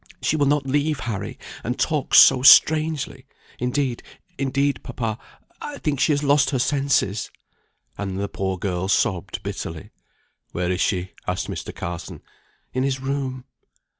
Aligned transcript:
"She 0.23 0.35
will 0.35 0.47
not 0.47 0.65
leave 0.65 1.01
Harry, 1.01 1.37
and 1.63 1.77
talks 1.77 2.17
so 2.17 2.41
strangely. 2.41 3.27
Indeed 3.59 4.01
indeed 4.35 4.81
papa, 4.81 5.19
I 5.61 5.77
think 5.77 5.99
she 5.99 6.11
has 6.11 6.23
lost 6.23 6.49
her 6.49 6.57
senses." 6.57 7.29
And 7.99 8.19
the 8.19 8.27
poor 8.27 8.57
girl 8.57 8.87
sobbed 8.87 9.43
bitterly. 9.43 9.91
"Where 10.53 10.71
is 10.71 10.81
she?" 10.81 11.11
asked 11.27 11.49
Mr. 11.49 11.71
Carson. 11.75 12.23
"In 12.73 12.81
his 12.81 12.99
room." 12.99 13.45